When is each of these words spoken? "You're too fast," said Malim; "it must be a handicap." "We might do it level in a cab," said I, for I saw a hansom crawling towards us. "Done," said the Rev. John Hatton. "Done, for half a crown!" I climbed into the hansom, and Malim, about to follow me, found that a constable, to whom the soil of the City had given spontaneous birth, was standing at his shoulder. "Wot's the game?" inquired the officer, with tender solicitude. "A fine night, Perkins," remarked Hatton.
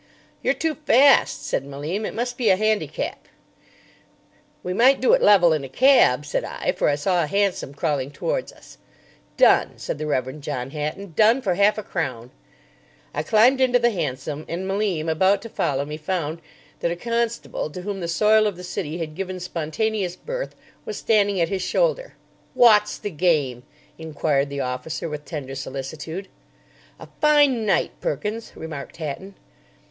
"You're 0.41 0.55
too 0.55 0.73
fast," 0.73 1.45
said 1.45 1.63
Malim; 1.63 2.07
"it 2.07 2.15
must 2.15 2.35
be 2.35 2.49
a 2.49 2.55
handicap." 2.55 3.27
"We 4.63 4.73
might 4.73 4.99
do 4.99 5.13
it 5.13 5.21
level 5.21 5.53
in 5.53 5.63
a 5.63 5.69
cab," 5.69 6.25
said 6.25 6.43
I, 6.43 6.71
for 6.71 6.89
I 6.89 6.95
saw 6.95 7.23
a 7.23 7.27
hansom 7.27 7.75
crawling 7.75 8.09
towards 8.09 8.51
us. 8.51 8.79
"Done," 9.37 9.73
said 9.77 9.99
the 9.99 10.07
Rev. 10.07 10.41
John 10.41 10.71
Hatton. 10.71 11.13
"Done, 11.15 11.39
for 11.43 11.53
half 11.53 11.77
a 11.77 11.83
crown!" 11.83 12.31
I 13.13 13.21
climbed 13.21 13.61
into 13.61 13.77
the 13.77 13.91
hansom, 13.91 14.43
and 14.49 14.67
Malim, 14.67 15.07
about 15.07 15.39
to 15.43 15.49
follow 15.49 15.85
me, 15.85 15.97
found 15.97 16.41
that 16.79 16.89
a 16.89 16.95
constable, 16.95 17.69
to 17.69 17.83
whom 17.83 17.99
the 17.99 18.07
soil 18.07 18.47
of 18.47 18.57
the 18.57 18.63
City 18.63 18.97
had 18.97 19.13
given 19.13 19.39
spontaneous 19.39 20.15
birth, 20.15 20.55
was 20.83 20.97
standing 20.97 21.39
at 21.39 21.49
his 21.49 21.61
shoulder. 21.61 22.15
"Wot's 22.55 22.97
the 22.97 23.11
game?" 23.11 23.61
inquired 23.99 24.49
the 24.49 24.61
officer, 24.61 25.07
with 25.07 25.25
tender 25.25 25.53
solicitude. 25.53 26.27
"A 26.99 27.07
fine 27.21 27.67
night, 27.67 27.91
Perkins," 28.01 28.51
remarked 28.55 28.97
Hatton. 28.97 29.35